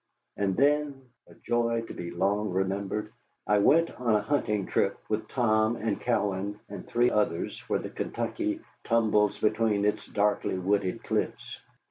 [0.35, 3.13] And then a joy to be long remembered
[3.45, 7.91] I went on a hunting trip with Tom and Cowan and three others where the
[7.91, 11.59] Kentucky tumbles between its darkly wooded cliffs.